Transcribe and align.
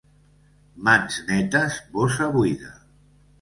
Mans 0.87 1.17
netes, 1.27 1.77
bossa 1.99 2.31
buida. 2.39 2.73